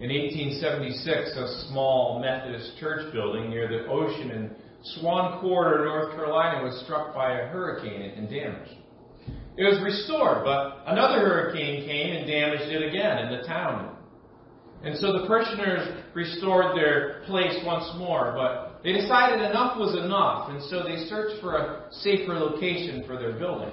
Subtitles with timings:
[0.00, 4.50] In 1876, a small Methodist church building near the ocean in
[4.96, 8.78] Swan Quarter, North Carolina, was struck by a hurricane and damaged.
[9.58, 13.94] It was restored, but another hurricane came and damaged it again in the town.
[14.82, 20.48] And so the parishioners restored their place once more, but they decided enough was enough,
[20.48, 23.68] and so they searched for a safer location for their building.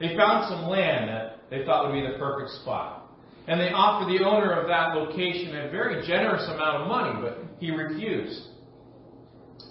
[0.00, 2.99] They found some land that they thought would be the perfect spot.
[3.46, 7.38] And they offered the owner of that location a very generous amount of money, but
[7.58, 8.48] he refused.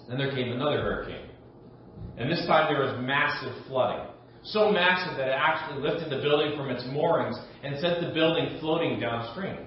[0.08, 1.28] Then there came another hurricane.
[2.18, 4.06] And this time there was massive flooding.
[4.42, 8.58] So massive that it actually lifted the building from its moorings and sent the building
[8.60, 9.58] floating downstream.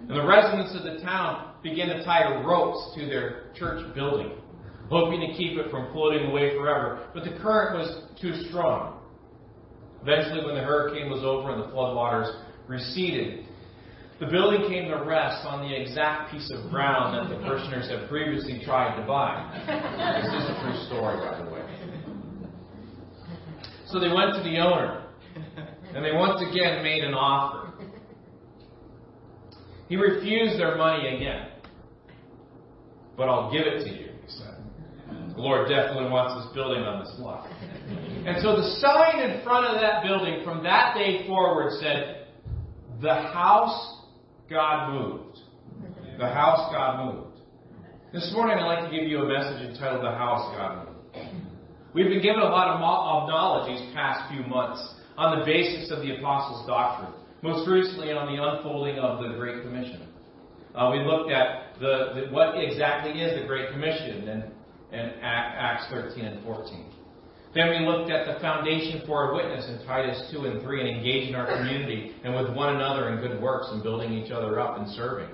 [0.00, 4.32] And the residents of the town began to tie ropes to their church building,
[4.90, 7.08] hoping to keep it from floating away forever.
[7.14, 9.00] But the current was too strong.
[10.02, 12.30] Eventually, when the hurricane was over and the floodwaters
[12.68, 13.46] receded,
[14.20, 18.08] the building came to rest on the exact piece of ground that the parishioners had
[18.08, 19.46] previously tried to buy.
[20.22, 21.62] This is a true story, by the way.
[23.86, 25.06] So they went to the owner,
[25.94, 27.72] and they once again made an offer.
[29.88, 31.48] He refused their money again.
[33.16, 34.56] But I'll give it to you, he said.
[35.34, 37.48] The Lord definitely wants this building on this lot.
[38.26, 42.17] And so the sign in front of that building from that day forward said,
[43.00, 44.02] The house
[44.50, 45.38] God moved.
[46.18, 47.38] The house God moved.
[48.12, 51.54] This morning I'd like to give you a message entitled The House God Moved.
[51.94, 54.82] We've been given a lot of knowledge these past few months
[55.16, 59.62] on the basis of the Apostles' doctrine most recently on the unfolding of the Great
[59.62, 60.08] Commission.
[60.74, 65.86] Uh, we looked at the, the, what exactly is the Great Commission in, in Acts
[65.90, 66.84] 13 and 14.
[67.54, 70.98] Then we looked at the foundation for a witness in Titus 2 and 3 and
[70.98, 74.78] engaging our community and with one another in good works and building each other up
[74.78, 75.28] and serving.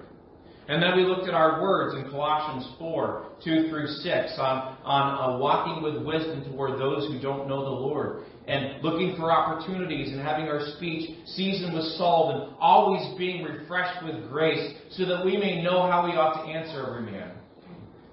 [0.67, 5.35] And then we looked at our words in Colossians 4, 2 through 6, on, on
[5.35, 10.13] uh, walking with wisdom toward those who don't know the Lord, and looking for opportunities
[10.13, 15.23] and having our speech seasoned with salt and always being refreshed with grace, so that
[15.23, 17.33] we may know how we ought to answer every man.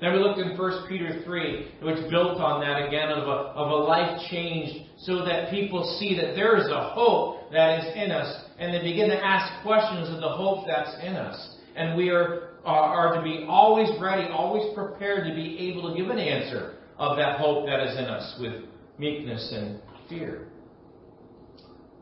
[0.01, 3.69] Then we looked in 1 Peter 3, which built on that again of a, of
[3.69, 8.09] a life changed so that people see that there is a hope that is in
[8.09, 11.57] us, and they begin to ask questions of the hope that's in us.
[11.75, 15.95] And we are, uh, are to be always ready, always prepared to be able to
[15.95, 18.63] give an answer of that hope that is in us with
[18.97, 19.79] meekness and
[20.09, 20.47] fear.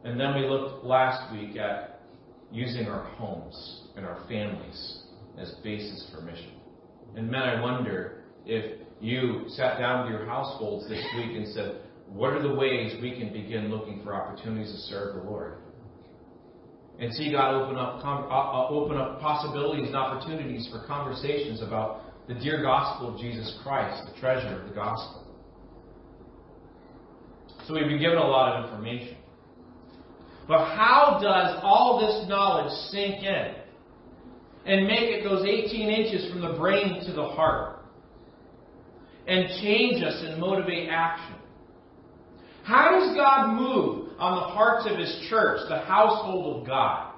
[0.05, 1.99] And then we looked last week at
[2.49, 5.03] using our homes and our families
[5.37, 6.58] as basis for mission.
[7.15, 11.81] And men, I wonder if you sat down with your households this week and said,
[12.07, 15.59] what are the ways we can begin looking for opportunities to serve the Lord?
[16.99, 22.01] and see God open up, uh, uh, open up possibilities and opportunities for conversations about
[22.27, 25.25] the dear gospel of Jesus Christ, the treasure of the gospel.
[27.65, 29.15] So we've been given a lot of information.
[30.47, 33.55] But how does all this knowledge sink in
[34.69, 37.79] and make it those 18 inches from the brain to the heart
[39.27, 41.35] and change us and motivate action?
[42.63, 47.13] How does God move on the hearts of His church, the household of God,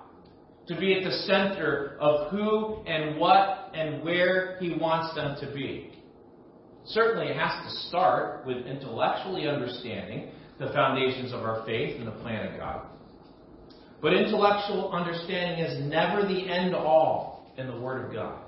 [0.67, 5.53] to be at the center of who and what and where He wants them to
[5.53, 5.91] be.
[6.85, 10.29] Certainly, it has to start with intellectually understanding
[10.59, 12.87] the foundations of our faith and the plan of God.
[14.01, 18.39] But intellectual understanding is never the end all in the Word of God.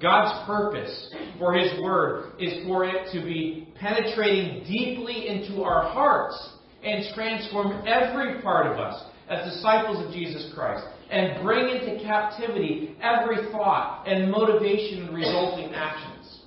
[0.00, 6.36] God's purpose for His Word is for it to be penetrating deeply into our hearts
[6.82, 12.96] and transform every part of us as disciples of Jesus Christ and bring into captivity
[13.00, 16.40] every thought and motivation and resulting actions.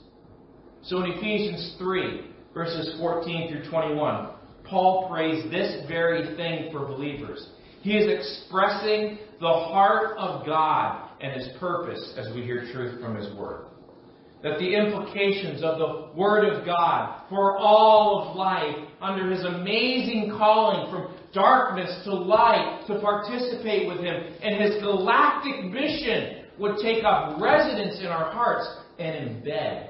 [0.83, 4.29] So in Ephesians 3, verses 14 through 21,
[4.65, 7.47] Paul prays this very thing for believers.
[7.81, 13.15] He is expressing the heart of God and his purpose as we hear truth from
[13.15, 13.65] his word
[14.45, 20.35] that the implications of the Word of God for all of life under His amazing
[20.37, 27.03] calling from darkness to light to participate with Him and His galactic mission would take
[27.03, 28.67] up residence in our hearts
[28.99, 29.89] and embed.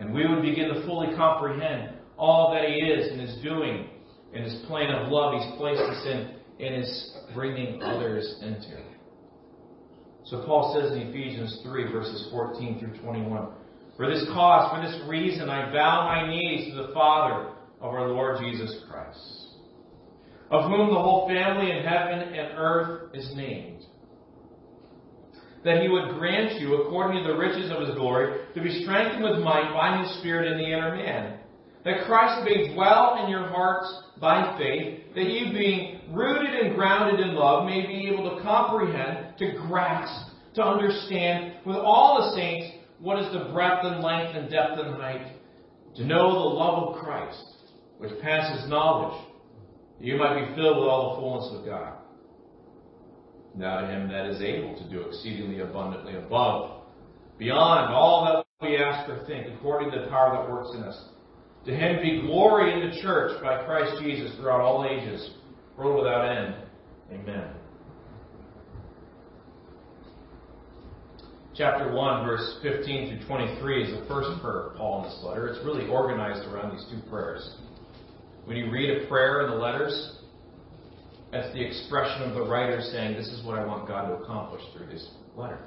[0.00, 3.90] And we would begin to fully comprehend all that He is and is doing
[4.32, 6.34] in His plan of love He's placed us in
[6.66, 8.87] and is bringing others into.
[10.30, 13.48] So Paul says in Ephesians 3, verses 14 through 21,
[13.96, 18.08] For this cause, for this reason, I bow my knees to the Father of our
[18.08, 19.46] Lord Jesus Christ,
[20.50, 23.84] of whom the whole family in heaven and earth is named.
[25.64, 29.24] that he would grant you, according to the riches of his glory, to be strengthened
[29.24, 31.40] with might by his Spirit in the inner man.
[31.84, 37.20] That Christ may dwell in your hearts by faith, that you, being rooted and grounded
[37.20, 42.76] in love, may be able to comprehend, to grasp, to understand with all the saints
[43.00, 45.34] what is the breadth and length and depth and height,
[45.96, 47.44] to know the love of Christ,
[47.98, 49.24] which passes knowledge,
[49.98, 51.94] that you might be filled with all the fullness of God.
[53.54, 56.82] Now to him that is able to do exceedingly abundantly above,
[57.38, 61.08] beyond all that we ask or think, according to the power that works in us.
[61.66, 65.30] To him be glory in the church by Christ Jesus throughout all ages,
[65.76, 66.54] world without end.
[67.12, 67.57] Amen.
[71.58, 75.48] Chapter 1, verse 15 through 23 is the first prayer of Paul in this letter.
[75.48, 77.56] It's really organized around these two prayers.
[78.44, 80.20] When you read a prayer in the letters,
[81.32, 84.62] that's the expression of the writer saying, This is what I want God to accomplish
[84.72, 85.58] through this letter.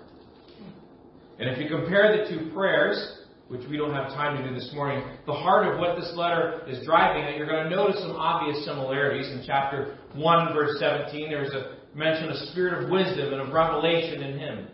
[1.40, 4.72] And if you compare the two prayers, which we don't have time to do this
[4.74, 8.16] morning, the heart of what this letter is driving at, you're going to notice some
[8.16, 9.28] obvious similarities.
[9.28, 14.24] In chapter 1, verse 17, there's a mention of spirit of wisdom and of revelation
[14.24, 14.68] in him.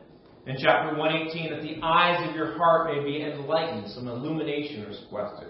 [0.47, 5.01] In chapter 118, that the eyes of your heart may be enlightened, some illumination is
[5.03, 5.49] requested.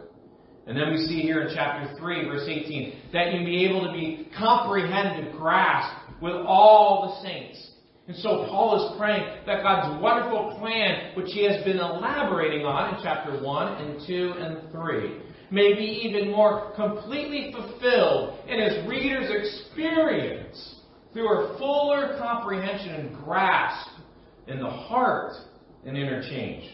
[0.65, 3.93] And then we see here in chapter 3, verse 18, that you be able to
[3.93, 7.69] be comprehended, grasped with all the saints.
[8.07, 12.95] And so Paul is praying that God's wonderful plan, which he has been elaborating on
[12.95, 15.21] in chapter 1 and 2 and 3,
[15.51, 20.81] may be even more completely fulfilled in his reader's experience
[21.13, 23.96] through a fuller comprehension and grasp
[24.47, 25.33] in the heart
[25.85, 26.69] and interchange.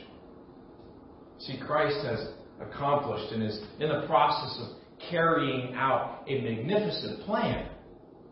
[1.40, 2.30] See, Christ has
[2.62, 4.78] accomplished and is in the process of
[5.10, 7.68] carrying out a magnificent plan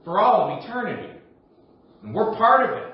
[0.03, 1.13] for all of eternity.
[2.03, 2.91] And we're part of it.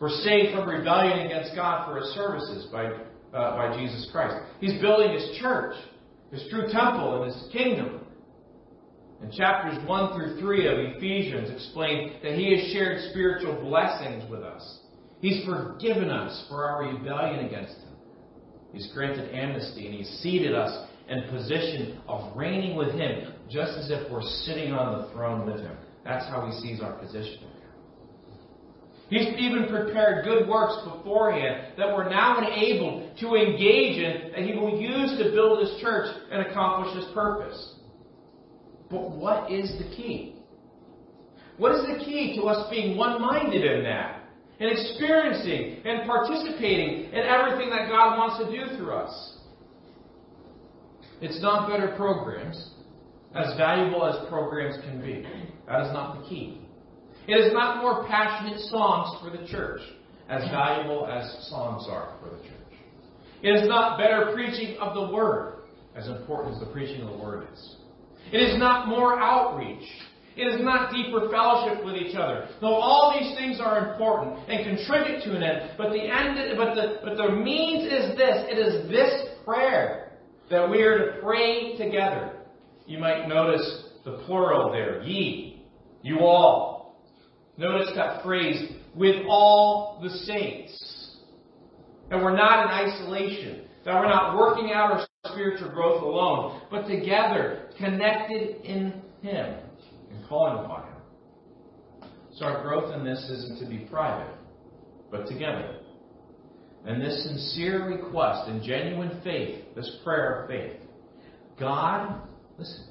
[0.00, 4.36] We're saved from rebellion against God for His services by, uh, by Jesus Christ.
[4.60, 5.74] He's building His church,
[6.30, 7.97] His true temple, and His kingdom.
[9.20, 14.42] And chapters 1 through 3 of Ephesians explain that He has shared spiritual blessings with
[14.42, 14.80] us.
[15.20, 17.94] He's forgiven us for our rebellion against Him.
[18.72, 23.90] He's granted amnesty and He's seated us in position of reigning with Him, just as
[23.90, 25.76] if we're sitting on the throne with Him.
[26.04, 27.48] That's how He sees our position.
[29.10, 34.54] He's even prepared good works beforehand that we're now enabled to engage in and He
[34.54, 37.74] will use to build His church and accomplish His purpose.
[38.90, 40.36] But what is the key?
[41.56, 44.18] What is the key to us being one minded in that?
[44.60, 49.36] and experiencing and participating in everything that God wants to do through us.
[51.20, 52.70] It's not better programs,
[53.34, 55.26] as valuable as programs can be.
[55.66, 56.60] That is not the key.
[57.26, 59.80] It is not more passionate songs for the church,
[60.28, 62.54] as valuable as songs are for the church.
[63.42, 65.60] It is not better preaching of the Word,
[65.94, 67.76] as important as the preaching of the Word is.
[68.32, 69.86] It is not more outreach,
[70.36, 72.48] it is not deeper fellowship with each other.
[72.60, 76.74] Though all these things are important and contribute to an end, but the end, but
[76.74, 78.46] the, but the means is this.
[78.48, 80.12] It is this prayer
[80.50, 82.36] that we are to pray together.
[82.86, 85.66] You might notice the plural there, ye,
[86.02, 87.02] you all.
[87.56, 91.16] Notice that phrase, with all the saints.
[92.10, 93.64] That we're not in isolation.
[93.84, 99.56] That we're not working out our spiritual growth alone, but together, connected in Him
[100.10, 102.10] and calling upon Him.
[102.36, 104.32] So our growth in this isn't to be private,
[105.10, 105.80] but together.
[106.86, 110.76] And this sincere request and genuine faith, this prayer of faith,
[111.58, 112.22] God,
[112.56, 112.84] listen,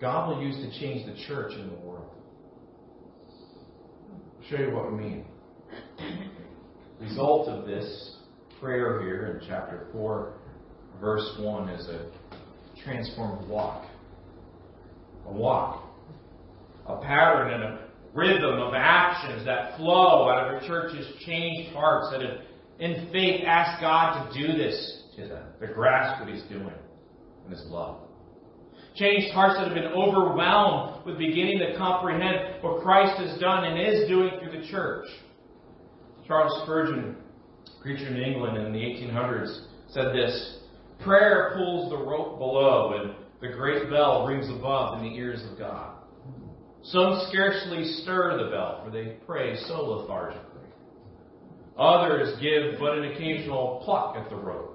[0.00, 2.10] God will use to change the church in the world.
[4.10, 5.24] I'll show you what we mean.
[7.00, 8.16] Result of this
[8.60, 10.37] prayer here in chapter 4,
[11.00, 12.10] verse 1 is a
[12.84, 13.84] transformed walk.
[15.26, 15.88] A walk
[16.88, 17.78] a pattern and a
[18.14, 22.40] rhythm of actions that flow out of a church's changed hearts that have,
[22.80, 26.72] in faith, asked God to do this to them, to grasp what He's doing
[27.44, 27.98] in His love.
[28.94, 33.78] Changed hearts that have been overwhelmed with beginning to comprehend what Christ has done and
[33.78, 35.06] is doing through the church.
[36.26, 37.16] Charles Spurgeon,
[37.80, 40.58] preacher in England in the 1800s, said this
[41.04, 45.58] Prayer pulls the rope below, and the great bell rings above in the ears of
[45.58, 45.94] God.
[46.82, 50.44] Some scarcely stir the bell, for they pray so lethargically.
[51.78, 54.74] Others give but an occasional pluck at the rope.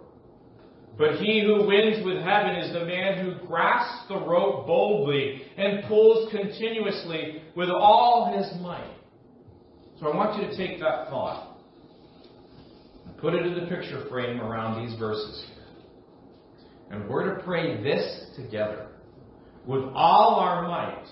[0.97, 5.83] But he who wins with heaven is the man who grasps the rope boldly and
[5.87, 8.95] pulls continuously with all his might.
[9.99, 11.57] So I want you to take that thought
[13.07, 15.45] and put it in the picture frame around these verses.
[16.93, 18.87] And we're to pray this together
[19.65, 21.07] with all our might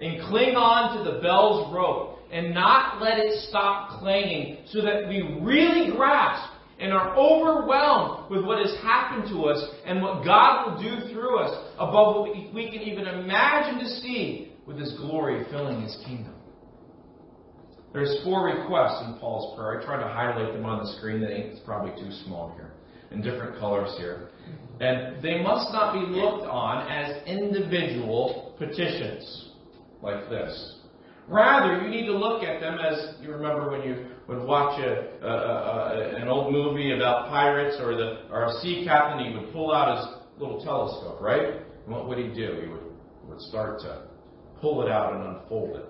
[0.00, 5.08] and cling on to the bell's rope and not let it stop clanging so that
[5.08, 10.66] we really grasp and are overwhelmed with what has happened to us and what God
[10.66, 15.46] will do through us above what we can even imagine to see with His glory
[15.50, 16.34] filling His kingdom.
[17.94, 19.80] There's four requests in Paul's prayer.
[19.80, 21.20] I tried to highlight them on the screen.
[21.20, 22.72] The ink probably too small here.
[23.12, 24.30] In different colors here.
[24.80, 29.50] And they must not be looked on as individual petitions
[30.02, 30.80] like this.
[31.28, 35.24] Rather, you need to look at them as you remember when you would watch a,
[35.24, 39.26] a, a, an old movie about pirates or the or a sea captain.
[39.26, 41.60] He would pull out his little telescope, right?
[41.86, 42.60] And what would he do?
[42.60, 42.84] He would
[43.28, 44.02] would start to
[44.60, 45.86] pull it out and unfold it.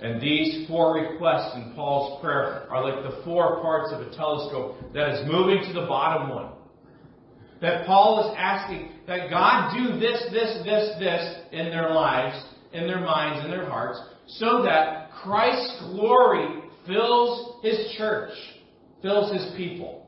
[0.00, 4.76] And these four requests in Paul's prayer are like the four parts of a telescope
[4.92, 6.50] that is moving to the bottom one.
[7.64, 12.44] That Paul is asking that God do this, this, this, this in their lives,
[12.74, 18.32] in their minds, in their hearts, so that Christ's glory fills his church,
[19.00, 20.06] fills his people.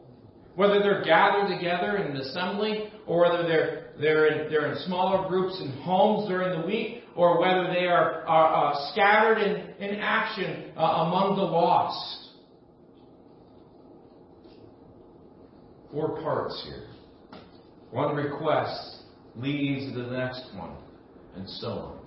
[0.55, 5.27] Whether they're gathered together in an assembly, or whether they're, they're, in, they're in smaller
[5.27, 9.99] groups in homes during the week, or whether they are, are uh, scattered in, in
[9.99, 12.33] action uh, among the lost.
[15.91, 16.89] Four parts here.
[17.97, 18.97] One request
[19.37, 20.77] leads to the next one,
[21.35, 22.01] and so on.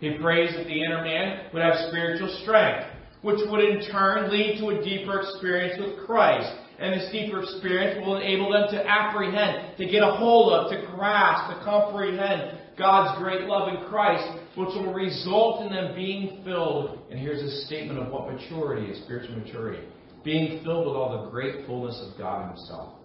[0.00, 2.88] He prays that the inner man would have spiritual strength,
[3.22, 6.52] which would in turn lead to a deeper experience with Christ.
[6.80, 10.84] And this deeper experience will enable them to apprehend, to get a hold of, to
[10.96, 16.98] grasp, to comprehend God's great love in Christ, which will result in them being filled.
[17.08, 19.86] And here's a statement of what maturity is spiritual maturity
[20.24, 22.95] being filled with all the great fullness of God Himself.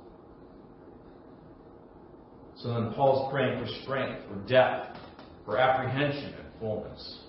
[2.61, 4.99] So then Paul's praying for strength, for depth,
[5.45, 7.19] for apprehension and fullness.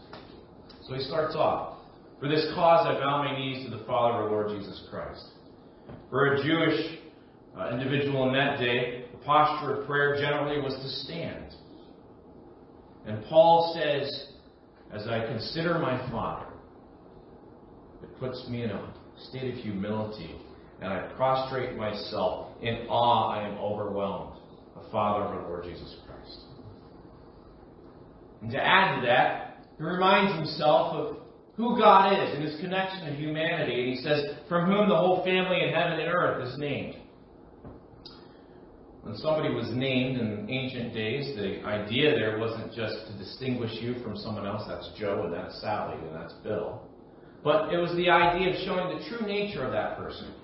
[0.87, 1.79] So he starts off
[2.21, 5.25] For this cause I bow my knees to the Father of our Lord Jesus Christ.
[6.11, 6.99] For a Jewish
[7.59, 11.55] uh, individual in that day, the posture of prayer generally was to stand.
[13.07, 14.27] And Paul says,
[14.93, 16.53] As I consider my Father,
[18.03, 18.93] it puts me in a
[19.31, 20.37] state of humility,
[20.81, 22.51] and I prostrate myself.
[22.61, 24.32] In awe, I am overwhelmed.
[24.93, 26.39] The Father of our Lord Jesus Christ.
[28.43, 31.17] And to add to that, he reminds himself of
[31.57, 33.81] who God is and his connection to humanity.
[33.81, 36.97] And he says, From whom the whole family in heaven and earth is named.
[39.03, 43.95] When somebody was named in ancient days, the idea there wasn't just to distinguish you
[44.03, 44.65] from someone else.
[44.69, 46.83] That's Joe, and that's Sally, and that's Bill.
[47.43, 50.35] But it was the idea of showing the true nature of that person.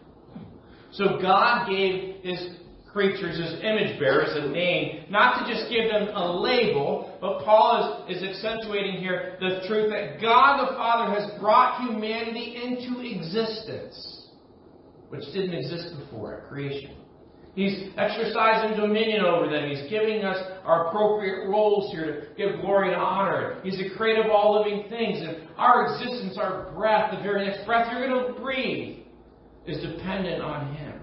[0.93, 2.59] So God gave his
[2.93, 8.07] creatures as image bearers a name, not to just give them a label, but Paul
[8.09, 14.29] is, is accentuating here the truth that God the Father has brought humanity into existence,
[15.11, 16.97] which didn't exist before at creation.
[17.55, 19.69] He's exercising dominion over them.
[19.69, 23.61] He's giving us our appropriate roles here to give glory and honor.
[23.65, 25.19] He's the creator of all living things.
[25.21, 28.99] And our existence, our breath, the very next breath you're going to breathe,
[29.67, 30.98] is dependent on Him.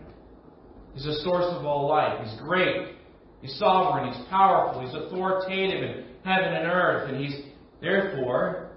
[0.95, 2.25] He's the source of all life.
[2.25, 2.95] He's great.
[3.41, 4.11] He's sovereign.
[4.11, 4.81] He's powerful.
[4.81, 7.09] He's authoritative in heaven and earth.
[7.09, 7.35] And He's,
[7.81, 8.71] therefore,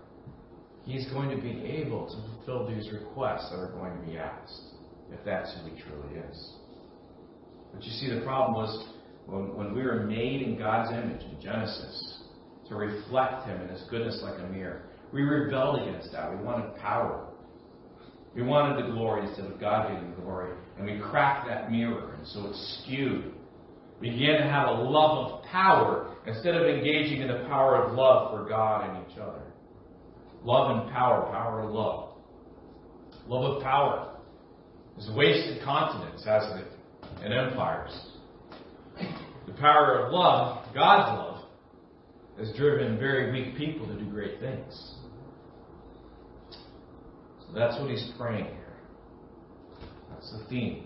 [0.84, 4.60] He's going to be able to fulfill these requests that are going to be asked,
[5.12, 6.52] if that's who He truly is.
[7.72, 8.88] But you see, the problem was
[9.26, 12.22] when, when we were made in God's image in Genesis
[12.68, 16.36] to reflect Him and His goodness like a mirror, we rebelled against that.
[16.36, 17.28] We wanted power.
[18.34, 20.54] We wanted the glory instead of God getting the glory.
[20.76, 23.32] And we cracked that mirror, and so it's skewed.
[24.00, 27.94] We began to have a love of power instead of engaging in the power of
[27.94, 29.42] love for God and each other.
[30.44, 32.10] Love and power, power and love.
[33.26, 34.16] Love of power
[34.96, 36.72] is wasted continents, hasn't it?
[37.22, 37.98] and empires.
[39.46, 41.44] The power of love, God's love,
[42.38, 44.94] has driven very weak people to do great things.
[47.48, 48.76] So that's what he's praying here.
[50.10, 50.84] That's the theme.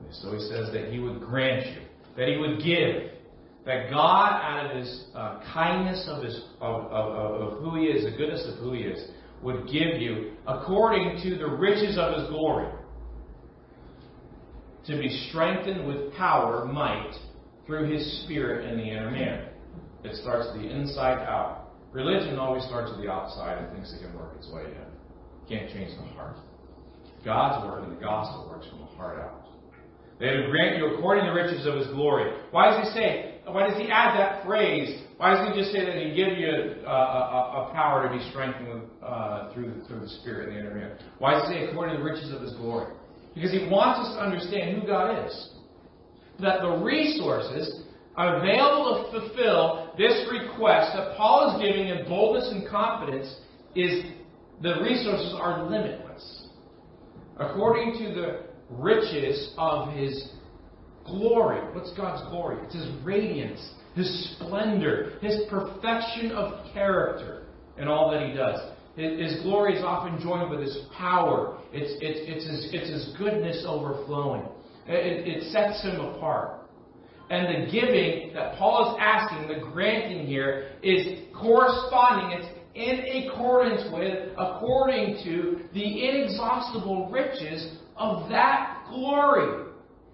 [0.00, 1.82] And so he says that he would grant you,
[2.16, 3.10] that he would give,
[3.64, 8.04] that God, out of his uh, kindness of, his, of, of, of who he is,
[8.04, 9.10] the goodness of who he is,
[9.42, 12.72] would give you according to the riches of his glory
[14.86, 17.12] to be strengthened with power, might,
[17.66, 19.46] through his spirit in the inner man.
[20.02, 21.70] It starts the inside out.
[21.92, 25.01] Religion always starts at the outside and thinks it can work its way in.
[25.52, 26.36] Can't change the heart.
[27.24, 29.46] God's word and the gospel works from the heart out.
[30.18, 32.32] They He would grant you according to the riches of His glory.
[32.50, 33.40] Why does He say?
[33.44, 35.02] Why does He add that phrase?
[35.18, 36.48] Why doesn't He just say that He give you
[36.86, 40.74] a, a, a power to be strengthened uh, through through the Spirit and the inner
[40.74, 40.98] man?
[41.18, 42.92] Why does He say according to the riches of His glory?
[43.34, 45.50] Because He wants us to understand who God is.
[46.40, 47.84] That the resources
[48.16, 53.36] available to fulfill this request that Paul is giving in boldness and confidence
[53.74, 54.04] is
[54.62, 56.46] the resources are limitless.
[57.38, 58.40] According to the
[58.70, 60.30] riches of his
[61.04, 61.60] glory.
[61.74, 62.58] What's God's glory?
[62.64, 63.60] It's his radiance,
[63.94, 67.44] his splendor, his perfection of character
[67.78, 68.60] in all that he does.
[68.94, 71.58] His glory is often joined with his power.
[71.72, 74.42] It's, it's, it's, his, it's his goodness overflowing.
[74.86, 76.58] It, it sets him apart.
[77.30, 82.38] And the giving that Paul is asking, the granting here, is corresponding.
[82.38, 89.66] It's in accordance with, according to the inexhaustible riches of that glory.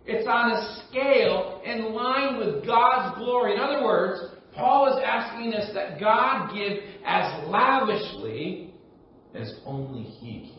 [0.07, 3.55] It's on a scale in line with God's glory.
[3.55, 8.73] In other words, Paul is asking us that God give as lavishly
[9.35, 10.59] as only He can.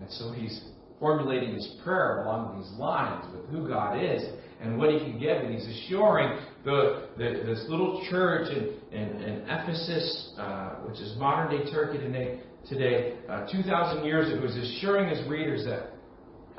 [0.00, 0.62] And so he's
[0.98, 4.22] formulating his prayer along these lines with who God is
[4.60, 5.38] and what he can give.
[5.38, 11.16] And he's assuring the, the this little church in, in, in Ephesus, uh, which is
[11.18, 15.92] modern day Turkey today, today uh, 2,000 years ago, he's assuring his readers that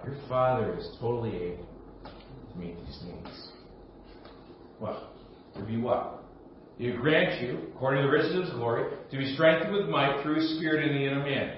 [0.03, 1.67] your Father is totally able
[2.03, 3.49] to meet these needs.
[4.79, 5.11] Well,
[5.55, 6.23] to be what?
[6.77, 9.87] He will grant you, according to the riches of his glory, to be strengthened with
[9.87, 11.57] might through his Spirit in the inner man.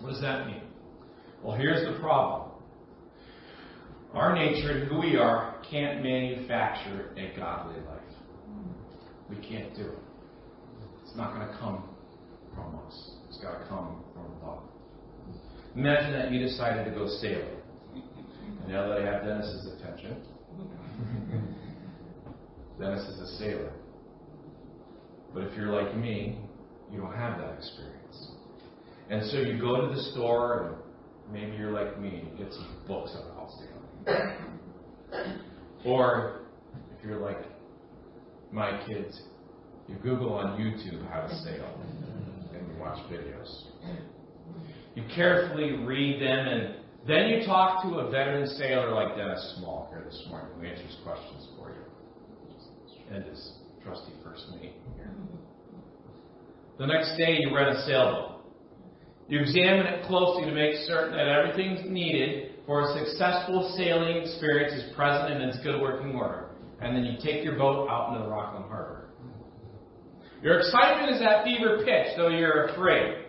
[0.00, 0.62] What does that mean?
[1.42, 2.47] Well, here's the problem.
[4.14, 7.98] Our nature and who we are can't manufacture a godly life.
[9.28, 9.98] We can't do it.
[11.02, 11.84] It's not going to come
[12.54, 13.10] from us.
[13.28, 14.62] It's got to come from love.
[15.76, 17.60] Imagine that you decided to go sailing.
[18.62, 20.22] And now that I have Dennis's attention,
[22.80, 23.72] Dennis is a sailor.
[25.34, 26.38] But if you're like me,
[26.90, 28.32] you don't have that experience.
[29.10, 30.76] And so you go to the store and
[31.32, 33.37] Maybe you're like me and get some books sailing.
[35.84, 36.40] Or
[36.96, 37.38] if you're like
[38.52, 39.20] my kids,
[39.88, 41.80] you Google on YouTube how to sail
[42.52, 43.64] and you watch videos.
[44.94, 46.74] You carefully read them and
[47.06, 50.96] then you talk to a veteran sailor like Dennis Small here this morning who answers
[51.04, 53.14] questions for you.
[53.14, 53.52] And his
[53.84, 55.10] trusty first mate here.
[56.78, 58.42] The next day you rent a sailboat.
[59.28, 64.74] You examine it closely to make certain that everything's needed for a successful sailing experience
[64.74, 66.50] is present and it's good working order.
[66.82, 69.08] And then you take your boat out into the Rockland Harbor.
[70.42, 73.24] Your excitement is at fever pitch, though you're afraid.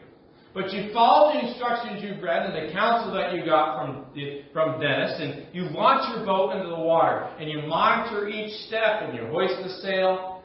[0.54, 4.06] But you follow the instructions you've read and the counsel that you got from,
[4.52, 9.04] from Dennis, and you launch your boat into the water, and you monitor each step,
[9.04, 10.44] and you hoist the sail.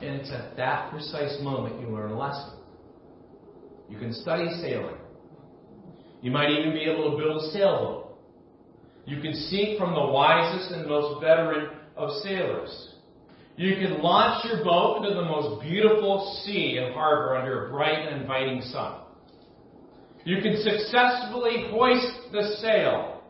[0.00, 2.60] And it's at that precise moment you learn a lesson.
[3.90, 4.96] You can study sailing.
[6.24, 8.16] You might even be able to build a sailboat.
[9.04, 12.94] You can seek from the wisest and most veteran of sailors.
[13.58, 18.08] You can launch your boat into the most beautiful sea and harbor under a bright
[18.08, 19.02] and inviting sun.
[20.24, 23.22] You can successfully hoist the sail.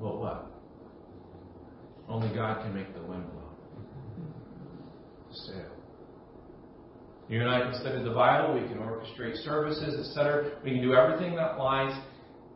[0.00, 0.46] But what?
[2.08, 3.54] Only God can make the wind blow.
[5.30, 5.75] The sail.
[7.28, 10.60] You and I can study the Bible, we can orchestrate services, etc.
[10.62, 11.96] We can do everything that lies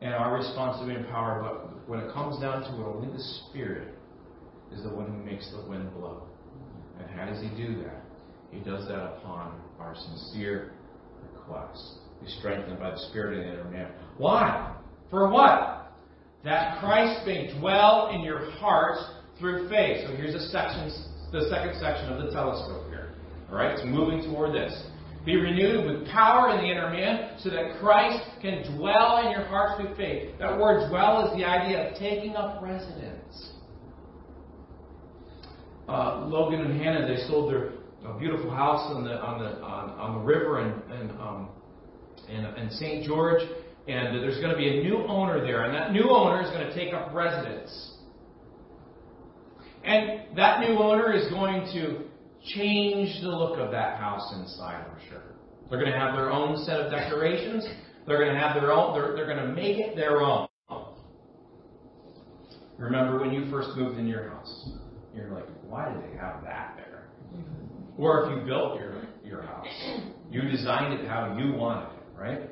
[0.01, 3.95] in our responsibility and power, but when it comes down to it, only the Spirit
[4.73, 6.23] is the one who makes the wind blow.
[7.01, 8.05] And how does He do that?
[8.53, 10.73] He does that upon our sincere
[11.35, 11.99] request.
[12.23, 13.91] Be strengthened by the Spirit in the inner man.
[14.19, 14.77] Why?
[15.11, 15.93] For what?
[16.45, 19.03] That Christ may dwell in your hearts
[19.39, 20.07] through faith.
[20.07, 20.91] So here's a section,
[21.33, 22.90] the second section of the telescope.
[23.51, 24.73] All right, so moving toward this.
[25.27, 29.45] Be renewed with power in the inner man so that Christ can dwell in your
[29.45, 30.31] hearts with faith.
[30.39, 33.51] That word dwell is the idea of taking up residence.
[35.89, 37.73] Uh, Logan and Hannah, they sold their
[38.19, 41.49] beautiful house on the on the on, on the river in in, um,
[42.29, 43.05] in, in St.
[43.05, 43.43] George,
[43.89, 46.67] and there's going to be a new owner there, and that new owner is going
[46.67, 47.95] to take up residence.
[49.83, 52.05] And that new owner is going to
[52.45, 55.23] change the look of that house inside, I'm sure.
[55.69, 57.67] They're going to have their own set of decorations.
[58.07, 60.49] They're going to have their own, they're, they're going to make it their own.
[62.79, 64.71] Remember when you first moved in your house?
[65.15, 67.09] You're like, why do they have that there?
[67.99, 69.67] Or if you built your, your house,
[70.31, 72.51] You designed it how you wanted it, right?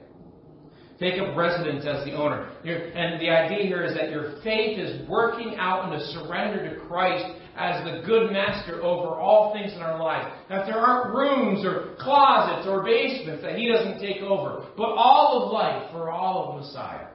[0.99, 2.51] Take up residence as the owner.
[2.65, 6.81] And the idea here is that your faith is working out in a surrender to
[6.87, 7.25] Christ
[7.59, 10.33] as the good master over all things in our life.
[10.49, 15.43] That there aren't rooms or closets or basements that He doesn't take over, but all
[15.43, 17.09] of life for all of Messiah.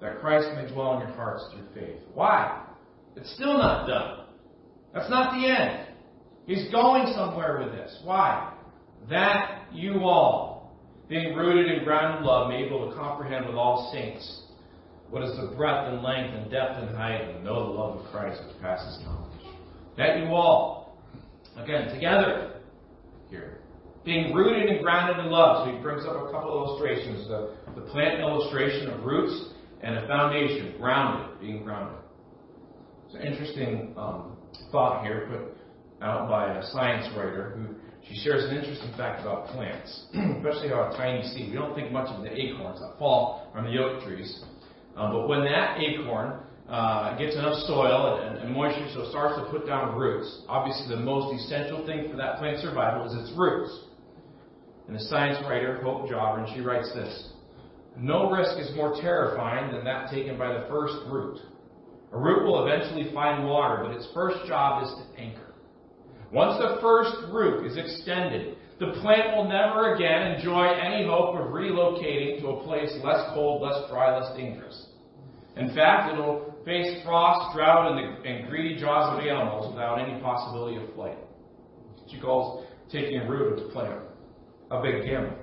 [0.00, 2.00] That Christ may dwell in your hearts through faith.
[2.14, 2.64] Why?
[3.16, 4.26] It's still not done.
[4.92, 5.88] That's not the end.
[6.46, 7.98] He's going somewhere with this.
[8.04, 8.52] Why?
[9.10, 13.90] That you all, being rooted in grounded love, may be able to comprehend with all
[13.92, 14.42] saints
[15.10, 18.10] what is the breadth and length and depth and height, and know the love of
[18.10, 19.23] Christ which passes knowledge.
[19.96, 20.98] That you all,
[21.56, 22.60] again, together
[23.30, 23.60] here,
[24.04, 25.66] being rooted and grounded in love.
[25.66, 29.50] So he brings up a couple of illustrations the, the plant illustration of roots
[29.82, 31.98] and a foundation, grounded, being grounded.
[33.06, 34.36] It's an interesting um,
[34.72, 37.74] thought here put out by a science writer who
[38.08, 41.50] she shares an interesting fact about plants, especially how a tiny seed.
[41.50, 44.42] We don't think much of the acorns that fall from the oak trees,
[44.96, 49.36] um, but when that acorn uh, gets enough soil and, and, moisture, so it starts
[49.36, 50.44] to put down roots.
[50.48, 53.70] Obviously, the most essential thing for that plant's survival is its roots.
[54.86, 57.32] And the science writer, Hope Jahren, she writes this
[57.98, 61.38] No risk is more terrifying than that taken by the first root.
[62.12, 65.54] A root will eventually find water, but its first job is to anchor.
[66.32, 71.48] Once the first root is extended, the plant will never again enjoy any hope of
[71.52, 74.86] relocating to a place less cold, less dry, less dangerous.
[75.56, 80.20] In fact, it'll face frost, drought, and the and greedy jaws of animals without any
[80.20, 81.18] possibility of flight.
[82.10, 84.00] She calls taking root of the plant
[84.70, 85.36] a big gamble.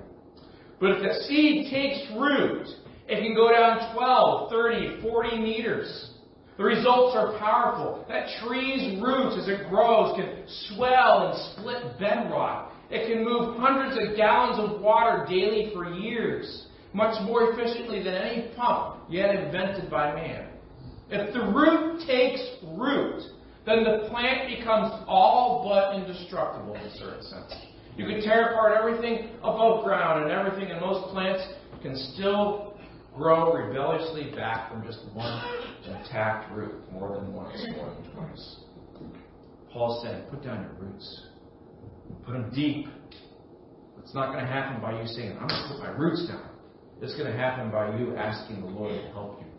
[0.80, 2.66] But if the seed takes root,
[3.08, 6.10] it can go down 12, 30, 40 meters.
[6.56, 8.04] The results are powerful.
[8.08, 12.72] That tree's roots, as it grows, can swell and split bedrock.
[12.90, 18.14] It can move hundreds of gallons of water daily for years, much more efficiently than
[18.14, 20.51] any pump yet invented by man.
[21.12, 22.40] If the root takes
[22.74, 23.20] root,
[23.66, 27.52] then the plant becomes all but indestructible in a certain sense.
[27.98, 31.44] You can tear apart everything above ground, and everything in most plants
[31.82, 32.78] can still
[33.14, 35.44] grow rebelliously back from just one
[35.86, 38.56] intact root more than once, more than twice.
[39.70, 41.26] Paul said, put down your roots.
[42.24, 42.86] Put them deep.
[43.98, 46.48] It's not going to happen by you saying, I'm going to put my roots down.
[47.02, 49.51] It's going to happen by you asking the Lord to help you.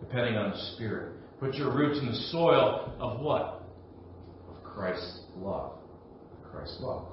[0.00, 1.12] Depending on the Spirit.
[1.40, 3.62] Put your roots in the soil of what?
[4.48, 5.72] Of Christ's love.
[6.50, 7.06] Christ's love.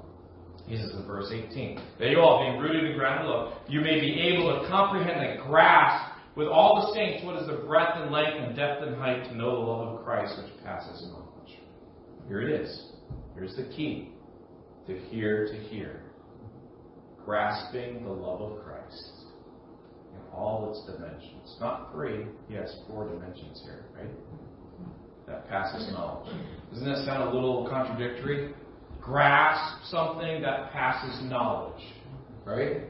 [0.67, 3.99] He says in verse 18, that you all, being rooted in grounded love, you may
[3.99, 8.11] be able to comprehend and grasp with all the saints what is the breadth and
[8.11, 11.59] length and depth and height to know the love of Christ which passes knowledge.
[12.27, 12.91] Here it is.
[13.35, 14.09] Here's the key
[14.87, 16.01] to hear to hear.
[17.23, 19.14] Grasping the love of Christ
[20.35, 21.55] all its dimensions.
[21.59, 24.09] Not three, yes, four dimensions here, right?
[25.27, 26.31] That passes knowledge.
[26.71, 28.53] Doesn't that sound a little contradictory?
[29.01, 31.81] Grasp something that passes knowledge,
[32.43, 32.81] right?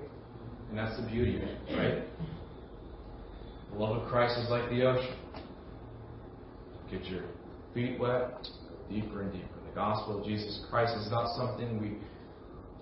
[0.69, 2.03] And that's the beauty of it, right?
[3.71, 5.15] The love of Christ is like the ocean.
[6.89, 7.23] Get your
[7.73, 8.47] feet wet,
[8.89, 9.47] deeper and deeper.
[9.67, 11.97] The gospel of Jesus Christ is not something we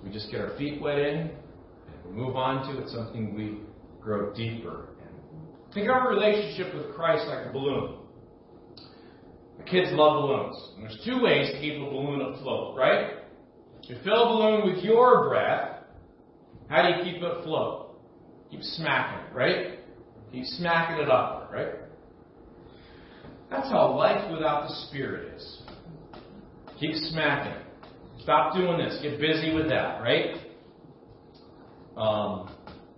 [0.04, 1.32] we just get our feet wet in and
[2.06, 2.82] we move on to.
[2.82, 3.60] It's something we
[4.04, 5.74] grow deeper in.
[5.74, 7.98] Think of our relationship with Christ like a balloon.
[9.58, 10.70] The kids love balloons.
[10.76, 13.12] And there's two ways to keep a balloon afloat, right?
[13.84, 15.84] You fill a balloon with your breath.
[16.70, 18.00] How do you keep it afloat?
[18.50, 19.80] Keep smacking it, right?
[20.32, 21.70] Keep smacking it up, right?
[23.50, 25.62] That's how life without the Spirit is.
[26.80, 27.62] Keep smacking.
[28.22, 29.00] Stop doing this.
[29.02, 30.38] Get busy with that, right?
[31.98, 32.50] Um,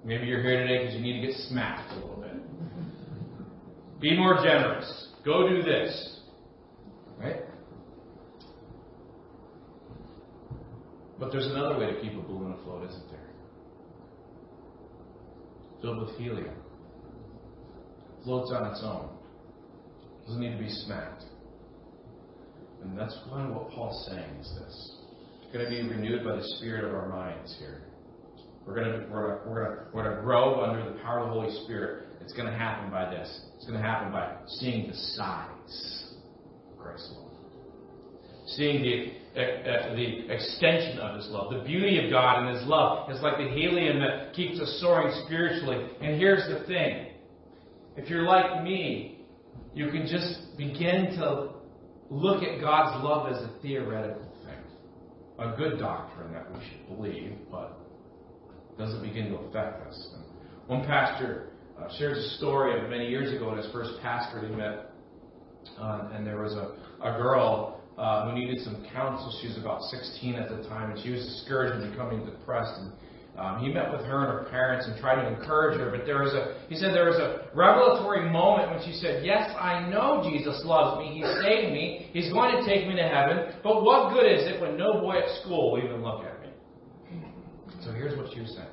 [0.06, 2.26] maybe you're here today because you need to get smacked a little bit.
[4.00, 5.10] Be more generous.
[5.26, 6.20] Go do this.
[7.18, 7.42] Right?
[11.20, 13.20] But there's another way to keep a balloon afloat, isn't there?
[15.82, 16.56] Filled with helium.
[18.24, 19.10] Floats on its own.
[20.26, 21.24] Doesn't need to be smacked.
[22.84, 24.96] And that's kind of what Paul's saying is this.
[25.42, 27.85] It's going to be renewed by the spirit of our minds here.
[28.66, 31.64] We're going to, we're to, we're to, we're grow under the power of the Holy
[31.66, 32.08] Spirit.
[32.22, 33.42] It's going to happen by this.
[33.56, 36.14] It's going to happen by seeing the size
[36.72, 37.32] of Christ's love.
[38.48, 41.54] Seeing the, uh, the extension of His love.
[41.54, 45.14] The beauty of God and His love is like the helium that keeps us soaring
[45.26, 45.88] spiritually.
[46.02, 47.12] And here's the thing.
[47.96, 49.20] If you're like me,
[49.76, 51.50] you can just begin to
[52.10, 54.58] look at God's love as a theoretical thing.
[55.38, 57.85] a good doctrine that we should believe, but
[58.78, 60.10] doesn't begin to affect us.
[60.68, 64.56] One pastor uh, shares a story of many years ago in his first pastorate he
[64.56, 64.92] met,
[65.80, 69.34] uh, and there was a, a girl uh, who needed some counsel.
[69.42, 72.74] She was about 16 at the time, and she was discouraged and becoming depressed.
[72.80, 72.92] And
[73.38, 76.24] um, he met with her and her parents and tried to encourage her, but there
[76.24, 80.24] was a, he said there was a revelatory moment when she said, Yes, I know
[80.24, 81.20] Jesus loves me.
[81.20, 82.10] He saved me.
[82.14, 83.60] He's going to take me to heaven.
[83.62, 86.35] But what good is it when no boy at school will even look at?
[87.86, 88.68] So here's what she was saying.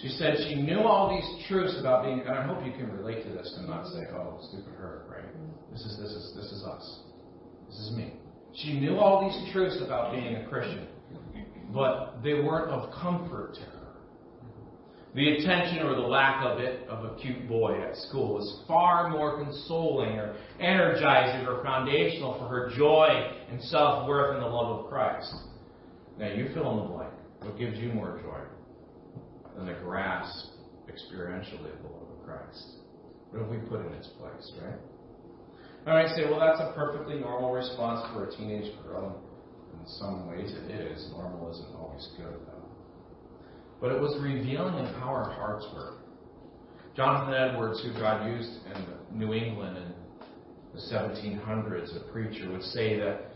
[0.00, 3.24] She said she knew all these truths about being, and I hope you can relate
[3.24, 5.28] to this and not say, oh, stupid her, right?
[5.72, 7.00] This is, this is, this is us.
[7.68, 8.14] This is me.
[8.54, 10.86] She knew all these truths about being a Christian
[11.72, 13.76] but they weren't of comfort to her.
[15.14, 19.10] The attention or the lack of it of a cute boy at school was far
[19.10, 23.08] more consoling or energizing or foundational for her joy
[23.50, 25.32] and self worth and the love of Christ.
[26.16, 27.12] Now you fill in the blank.
[27.40, 28.40] What gives you more joy
[29.56, 30.52] than the grasp
[30.88, 32.66] experientially of the love of Christ?
[33.30, 34.78] What have we put in its place, right?
[35.86, 39.22] Right, say, well, that's a perfectly normal response for a teenage girl
[39.72, 41.08] in some ways it is.
[41.12, 42.68] Normal isn't always good, though.
[43.80, 45.94] But it was revealing of how our hearts were.
[46.94, 49.92] Jonathan Edwards, who God used in New England in
[50.74, 53.30] the 1700s, a preacher, would say that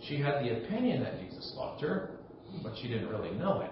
[0.00, 2.20] she had the opinion that Jesus loved her,
[2.62, 3.70] but she didn't really know it.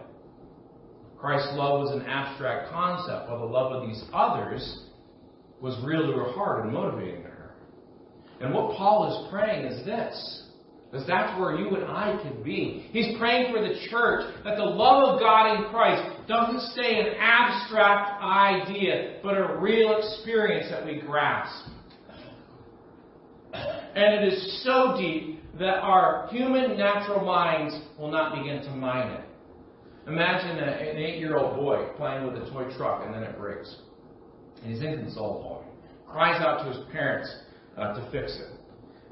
[1.18, 4.84] Christ's love was an abstract concept, while the love of these others
[5.60, 7.52] was real to her heart and motivating her.
[8.40, 10.46] And what Paul is praying is this
[10.90, 12.88] because that's where you and I can be.
[12.90, 17.14] He's praying for the church that the love of God in Christ doesn't stay an
[17.18, 21.70] abstract idea, but a real experience that we grasp.
[23.52, 29.10] And it is so deep that our human natural minds will not begin to mine
[29.12, 29.24] it.
[30.06, 33.76] Imagine an eight year old boy playing with a toy truck and then it breaks.
[34.62, 35.64] And he's inconsolable.
[36.06, 37.32] Cries out to his parents
[37.76, 38.50] uh, to fix it.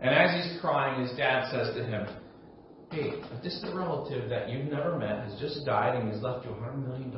[0.00, 2.06] And as he's crying, his dad says to him,
[2.90, 6.52] Hey, a distant relative that you've never met has just died and he's left you
[6.52, 7.12] $100 million.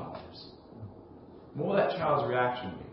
[1.54, 2.84] What will that child's reaction be?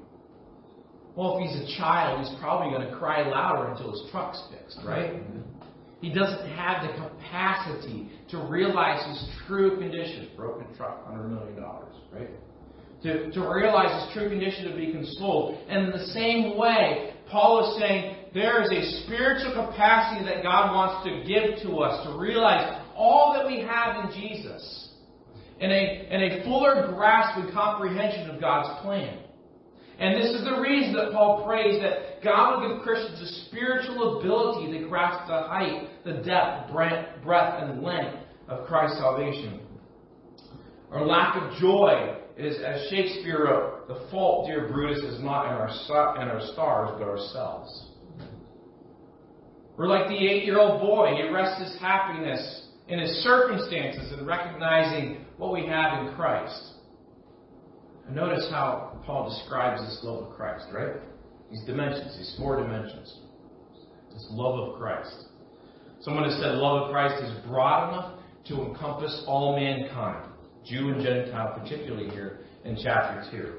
[1.15, 4.77] Well, if he's a child, he's probably going to cry louder until his truck's fixed,
[4.85, 5.13] right?
[6.01, 10.29] He doesn't have the capacity to realize his true condition.
[10.35, 11.63] Broken truck, $100 million,
[12.13, 12.29] right?
[13.03, 15.57] To, to realize his true condition to be consoled.
[15.67, 20.73] And in the same way, Paul is saying there is a spiritual capacity that God
[20.73, 24.89] wants to give to us to realize all that we have in Jesus
[25.59, 29.19] and a, and a fuller grasp and comprehension of God's plan.
[29.99, 34.19] And this is the reason that Paul prays that God will give Christians a spiritual
[34.19, 39.59] ability to grasp the height, the depth, breadth, and length of Christ's salvation.
[40.91, 45.53] Our lack of joy is, as Shakespeare wrote, the fault, dear Brutus, is not in
[45.53, 47.87] our, in our stars, but ourselves.
[49.77, 51.13] We're like the eight year old boy.
[51.15, 56.73] He rests his happiness in his circumstances and recognizing what we have in Christ.
[58.07, 60.97] And notice how Paul describes this love of Christ, right?
[61.49, 63.21] These dimensions, these four dimensions.
[64.13, 65.15] This love of Christ.
[66.01, 70.29] Someone has said love of Christ is broad enough to encompass all mankind,
[70.65, 73.53] Jew and Gentile, particularly here in chapter 2.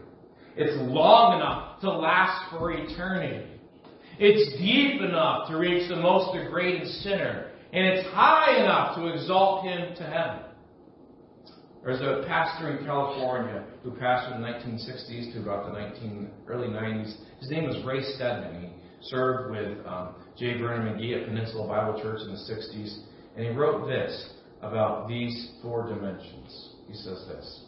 [0.56, 3.46] It's long enough to last for eternity.
[4.18, 9.64] It's deep enough to reach the most degraded sinner, and it's high enough to exalt
[9.64, 10.47] him to heaven.
[11.88, 16.68] There's a pastor in California who pastored in the 1960s to about the 19, early
[16.68, 17.16] 90s.
[17.40, 18.60] His name was Ray Stedman.
[18.60, 20.58] He served with um, J.
[20.58, 23.04] Vernon McGee at Peninsula Bible Church in the 60s,
[23.36, 26.74] and he wrote this about these four dimensions.
[26.88, 27.64] He says this.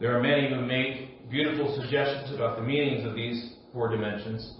[0.00, 4.52] There are many who make beautiful suggestions about the meanings of these four dimensions.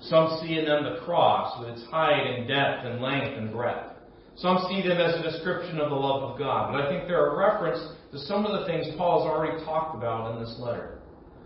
[0.00, 3.93] Some see in them the cross with its height and depth and length and breadth.
[4.36, 6.72] Some see them as a description of the love of God.
[6.72, 7.80] But I think they're a reference
[8.12, 10.98] to some of the things Paul has already talked about in this letter.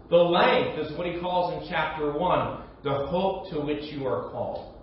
[0.09, 4.31] The length is what he calls in chapter 1 the hope to which you are
[4.31, 4.75] called.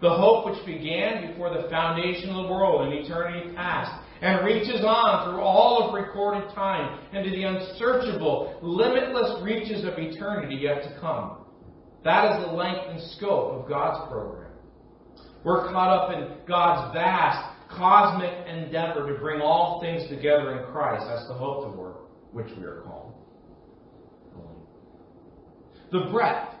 [0.00, 4.84] The hope which began before the foundation of the world in eternity past and reaches
[4.84, 11.00] on through all of recorded time into the unsearchable, limitless reaches of eternity yet to
[11.00, 11.44] come.
[12.04, 14.41] That is the length and scope of God's program.
[15.44, 21.04] We're caught up in God's vast cosmic endeavor to bring all things together in Christ.
[21.08, 22.02] That's the hope to work
[22.32, 23.12] which we are called.
[25.90, 26.54] The breadth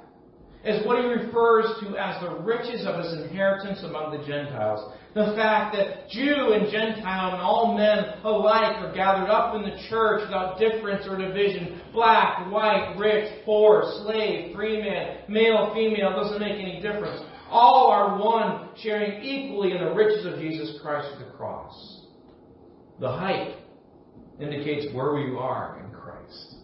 [0.64, 4.92] is what he refers to as the riches of his inheritance among the Gentiles.
[5.14, 9.76] The fact that Jew and Gentile and all men alike are gathered up in the
[9.88, 11.80] church without difference or division.
[11.92, 17.20] Black, white, rich, poor, slave, free man, male, female, doesn't make any difference.
[17.52, 22.06] All are one, sharing equally in the riches of Jesus Christ at the cross.
[22.98, 23.56] The height
[24.40, 26.54] indicates where we are in Christ.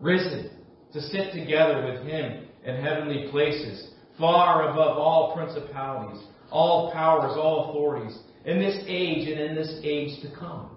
[0.00, 0.50] Risen
[0.92, 7.70] to sit together with Him in heavenly places, far above all principalities, all powers, all
[7.70, 10.73] authorities, in this age and in this age to come.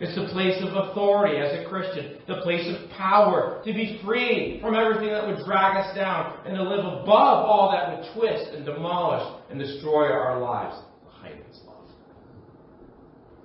[0.00, 4.60] It's the place of authority as a Christian, the place of power, to be free
[4.60, 8.54] from everything that would drag us down, and to live above all that would twist
[8.54, 10.76] and demolish and destroy our lives.
[11.04, 11.88] The height love.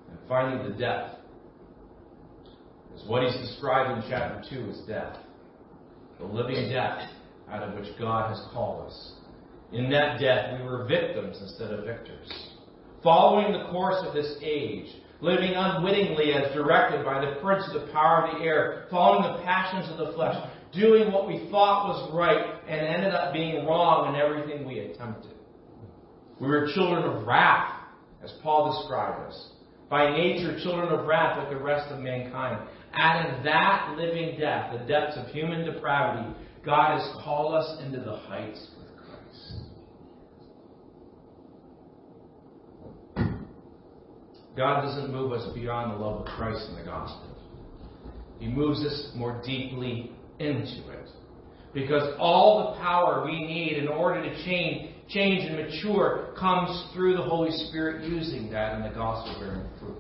[0.10, 1.18] And finally, the depth
[2.96, 5.18] is what He's described in chapter 2 as death.
[6.20, 7.10] The living death
[7.50, 9.14] out of which God has called us.
[9.72, 12.32] In that death, we were victims instead of victors.
[13.02, 14.88] Following the course of this age,
[15.24, 19.44] living unwittingly as directed by the prince of the power of the air, following the
[19.44, 20.36] passions of the flesh,
[20.74, 25.32] doing what we thought was right and ended up being wrong in everything we attempted.
[26.42, 27.72] We were children of wrath,
[28.22, 29.50] as Paul described us.
[29.90, 32.68] By nature, children of wrath like the rest of mankind.
[32.94, 38.02] And in that living death, the depths of human depravity, God has called us into
[38.02, 39.64] the heights with Christ.
[44.56, 47.30] God doesn't move us beyond the love of Christ in the gospel.
[48.40, 51.10] He moves us more deeply into it.
[51.74, 57.18] Because all the power we need in order to change, change and mature comes through
[57.18, 59.98] the Holy Spirit using that in the gospel bearing fruit.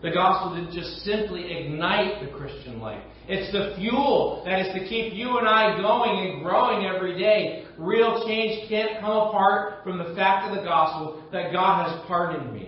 [0.00, 3.02] The gospel didn't just simply ignite the Christian life.
[3.26, 7.64] It's the fuel that is to keep you and I going and growing every day.
[7.76, 12.54] Real change can't come apart from the fact of the gospel that God has pardoned
[12.54, 12.67] me.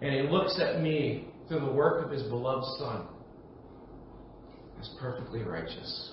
[0.00, 3.06] And He looks at me through the work of His beloved Son
[4.80, 6.12] as perfectly righteous.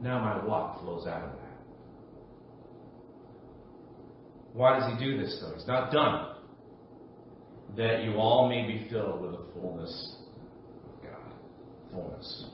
[0.00, 1.48] Now my walk flows out of that.
[4.52, 5.54] Why does He do this, though?
[5.54, 6.34] He's not done.
[7.76, 10.16] That you all may be filled with the fullness
[10.84, 11.32] of God.
[11.92, 12.46] fullness.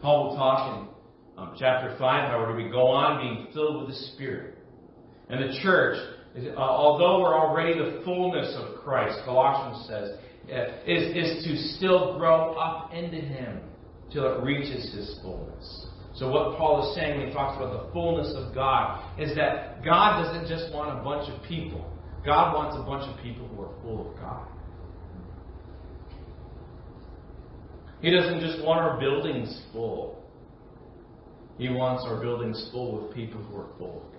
[0.00, 0.88] Paul will talk in
[1.38, 4.58] um, chapter 5, however, we go on being filled with the Spirit.
[5.28, 5.98] And the church,
[6.46, 10.18] uh, although we're already the fullness of Christ, Colossians says,
[10.52, 13.60] uh, is, is to still grow up into Him
[14.12, 15.86] till it reaches His fullness.
[16.14, 19.84] So what Paul is saying when he talks about the fullness of God is that
[19.84, 21.88] God doesn't just want a bunch of people.
[22.26, 24.48] God wants a bunch of people who are full of God.
[28.00, 30.24] He doesn't just want our buildings full.
[31.56, 34.17] He wants our buildings full with people who are full of God.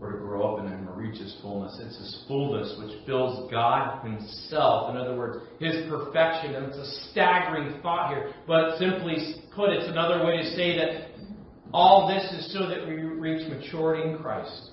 [0.00, 1.78] We're to grow up in Him and reach His fullness.
[1.78, 4.90] It's His fullness which fills God Himself.
[4.90, 6.54] In other words, His perfection.
[6.54, 8.32] And it's a staggering thought here.
[8.46, 11.10] But simply put, it's another way to say that
[11.74, 14.70] all this is so that we reach maturity in Christ.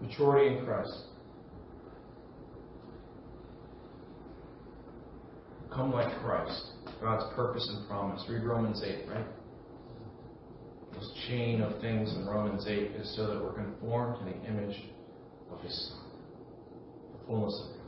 [0.00, 1.02] Maturity in Christ.
[5.70, 6.68] Come like Christ.
[7.02, 8.24] God's purpose and promise.
[8.26, 9.26] Read Romans 8, right?
[10.96, 14.82] This chain of things in Romans 8 is so that we're conformed to the image
[15.52, 16.00] of His Son,
[17.12, 17.82] the fullness of God.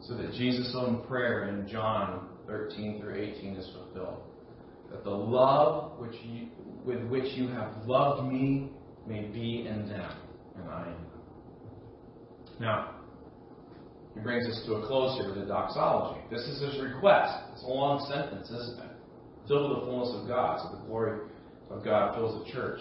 [0.00, 4.22] So that Jesus' own prayer in John 13 through 18 is fulfilled.
[4.90, 6.48] That the love which you,
[6.84, 8.70] with which you have loved me
[9.06, 10.16] may be in them,
[10.56, 11.06] and I in them.
[12.58, 12.96] Now,
[14.14, 16.20] he brings us to a close here with the doxology.
[16.30, 17.32] This is his request.
[17.52, 18.91] It's a long sentence, isn't it?
[19.48, 21.20] Filled with the fullness of God, so the glory
[21.70, 22.80] of God fills the church.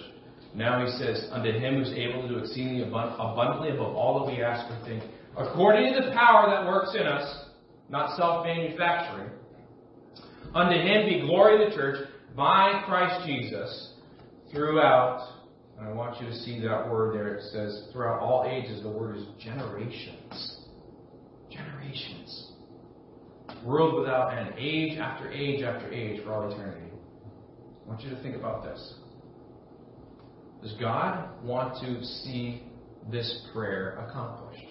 [0.53, 4.43] Now he says, Unto him who's able to do exceedingly abundantly above all that we
[4.43, 5.03] ask or think,
[5.37, 7.45] according to the power that works in us,
[7.89, 9.29] not self manufacturing,
[10.53, 13.93] unto him be glory in the church by Christ Jesus
[14.51, 15.39] throughout,
[15.77, 17.35] and I want you to see that word there.
[17.35, 20.61] It says, throughout all ages, the word is generations
[21.51, 22.50] generations.
[23.63, 26.87] World without end, age after age after age for all eternity.
[27.85, 28.95] I want you to think about this.
[30.61, 32.63] Does God want to see
[33.11, 34.65] this prayer accomplished?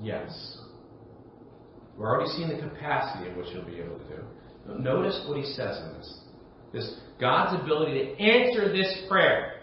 [0.00, 0.58] Yes.
[1.96, 4.78] We're already seeing the capacity of what he'll be able to do.
[4.78, 6.20] Notice what he says in this.
[6.72, 9.58] This God's ability to answer this prayer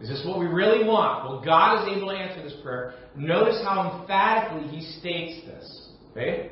[0.00, 1.28] is this what we really want?
[1.28, 2.94] Well, God is able to answer this prayer.
[3.16, 5.85] Notice how emphatically he states this.
[6.16, 6.50] Okay?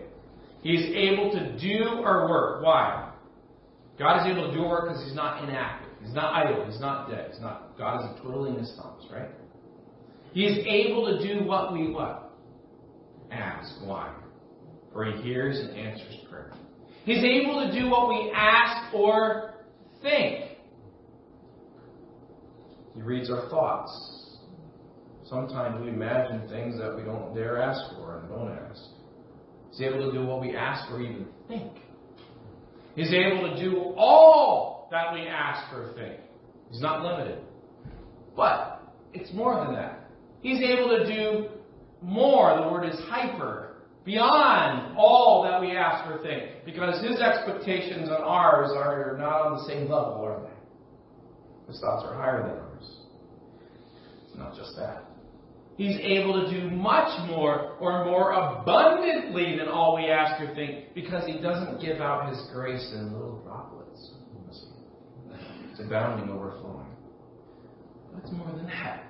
[0.63, 2.63] He's able to do our work.
[2.63, 3.13] Why?
[3.99, 5.91] God is able to do our work because He's not inactive.
[6.03, 6.67] He's not idle.
[6.67, 7.31] He's not dead.
[7.33, 7.77] He's not.
[7.79, 9.31] God isn't twiddling His thumbs, right?
[10.33, 12.33] He's able to do what we what?
[13.31, 13.75] Ask.
[13.85, 14.15] Why?
[14.93, 16.53] For He hears and answers prayer.
[17.05, 19.55] He's able to do what we ask or
[20.03, 20.57] think.
[22.95, 24.37] He reads our thoughts.
[25.29, 28.81] Sometimes we imagine things that we don't dare ask for and don't ask.
[29.75, 31.73] He's able to do what we ask or even think.
[32.95, 36.21] He's able to do all that we ask or think.
[36.71, 37.41] He's not limited.
[38.37, 40.11] But it's more than that.
[40.43, 41.49] He's able to do
[42.01, 42.57] more.
[42.63, 43.79] The word is hyper.
[44.05, 46.65] Beyond all that we ask or think.
[46.65, 51.73] Because his expectations and ours are not on the same level, are they?
[51.73, 52.97] His thoughts are higher than ours.
[54.29, 55.03] It's not just that.
[55.77, 60.95] He's able to do much more or more abundantly than all we ask or think
[60.95, 64.13] because he doesn't give out his grace in little droplets.
[65.73, 66.87] It's abounding, overflowing.
[68.15, 69.05] That's more than that.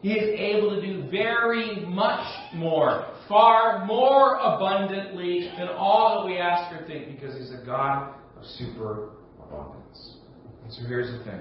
[0.00, 6.38] He is able to do very much more, far more abundantly than all that we
[6.38, 9.10] ask or think because he's a God of super
[9.42, 10.16] abundance.
[10.62, 11.40] And so here's the thing.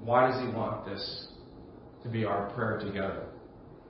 [0.00, 1.28] Why does he want this
[2.02, 3.24] to be our prayer together,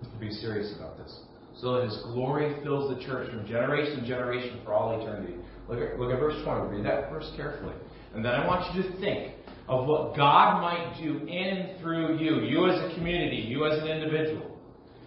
[0.02, 1.20] to be serious about this.
[1.56, 5.34] So that His glory fills the church from generation to generation for all eternity.
[5.68, 6.76] Look at, look at verse 20.
[6.76, 7.74] Read that verse carefully.
[8.14, 9.34] And then I want you to think
[9.68, 13.78] of what God might do in and through you, you as a community, you as
[13.78, 14.58] an individual.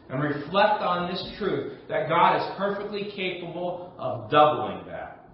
[0.10, 5.30] And reflect on this truth that God is perfectly capable of doubling that,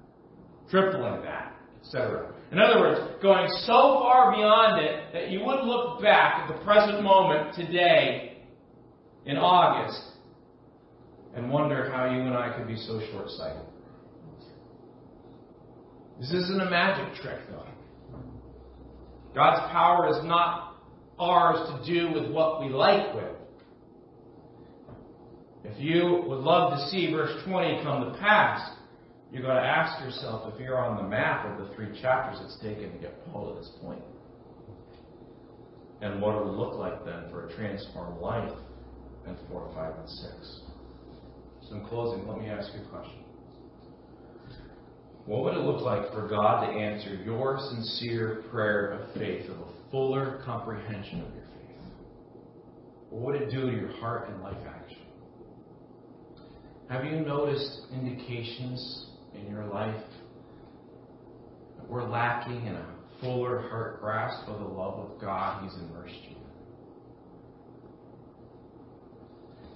[0.69, 2.30] tripling that, etc.
[2.51, 6.63] In other words, going so far beyond it that you wouldn't look back at the
[6.65, 8.39] present moment today
[9.25, 10.01] in August
[11.33, 13.61] and wonder how you and I could be so short sighted.
[16.19, 17.65] This isn't a magic trick, though.
[19.33, 20.75] God's power is not
[21.17, 23.35] ours to do with what we like with.
[25.63, 28.71] If you would love to see verse 20 come to pass,
[29.31, 32.61] You've got to ask yourself if you're on the map of the three chapters it's
[32.61, 34.01] taken to get Paul to this point.
[36.01, 38.51] And what it would look like then for a transformed life
[39.25, 40.59] in 4, 5, and 6.
[41.69, 43.19] So, in closing, let me ask you a question.
[45.25, 49.57] What would it look like for God to answer your sincere prayer of faith, of
[49.59, 51.77] a fuller comprehension of your faith?
[53.11, 54.97] What would it do to your heart and life action?
[56.89, 60.03] Have you noticed indications in your life
[61.91, 62.85] we're lacking in a
[63.19, 66.37] fuller heart grasp of the love of God He's immersed you?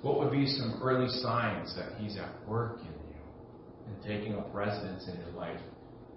[0.01, 4.49] What would be some early signs that He's at work in you and taking up
[4.53, 5.59] residence in your life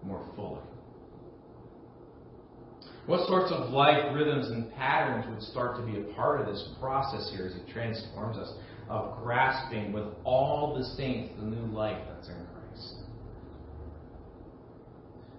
[0.04, 0.62] more fully?
[3.06, 6.68] What sorts of life rhythms and patterns would start to be a part of this
[6.78, 8.52] process here as He transforms us
[8.88, 12.94] of grasping with all the saints the new life that's in Christ?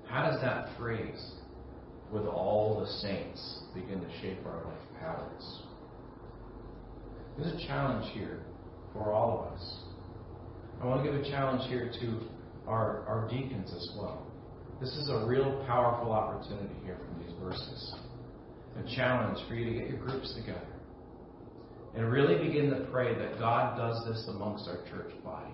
[0.09, 1.33] How does that phrase,
[2.11, 5.61] with all the saints, begin to shape our life patterns?
[7.37, 8.39] There's a challenge here
[8.91, 9.77] for all of us.
[10.81, 12.21] I want to give a challenge here to
[12.67, 14.25] our, our deacons as well.
[14.81, 17.93] This is a real powerful opportunity here from these verses.
[18.83, 20.65] A challenge for you to get your groups together
[21.95, 25.53] and really begin to pray that God does this amongst our church body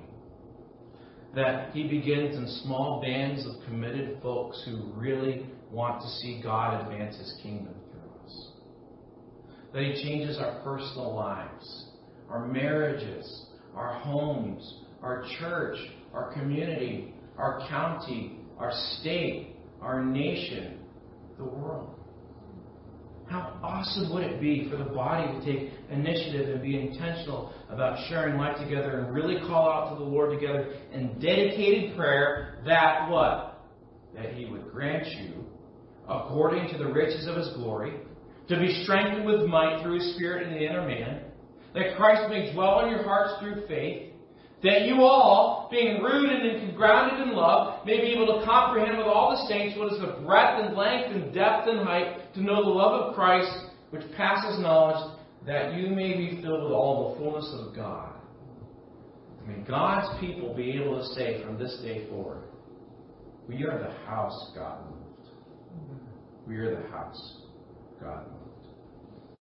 [1.36, 6.82] that he begins in small bands of committed folks who really want to see God
[6.82, 8.48] advance his kingdom through us.
[9.74, 11.88] That he changes our personal lives,
[12.30, 15.78] our marriages, our homes, our church,
[16.14, 20.80] our community, our county, our state, our nation,
[21.38, 21.95] the world.
[23.28, 27.98] How awesome would it be for the body to take initiative and be intentional about
[28.08, 33.10] sharing life together and really call out to the Lord together in dedicated prayer that
[33.10, 33.66] what?
[34.16, 35.44] That He would grant you,
[36.08, 37.94] according to the riches of His glory,
[38.48, 41.22] to be strengthened with might through His Spirit in the inner man,
[41.74, 44.12] that Christ may dwell in your hearts through faith,
[44.64, 49.08] that you all, being rooted and grounded in love, may be able to comprehend with
[49.08, 52.64] all the saints what is the breadth and length and depth and height, to know
[52.64, 53.52] the love of Christ,
[53.90, 55.18] which passes knowledge,
[55.48, 58.12] that you may be filled with all the fullness of God.
[59.48, 62.44] May God's people be able to say from this day forward,
[63.48, 65.30] we are the house God moved.
[66.48, 67.38] We are the house
[68.02, 68.45] God moved.